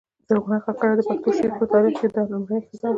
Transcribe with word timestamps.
زرغونه 0.27 0.57
کاکړه 0.65 0.93
د 0.97 1.01
پښتو 1.07 1.29
شعر 1.37 1.51
په 1.59 1.65
تاریخ 1.73 1.93
کښي 1.99 2.07
دا 2.13 2.21
لومړۍ 2.31 2.59
ښځه 2.67 2.79
ده. 2.81 2.89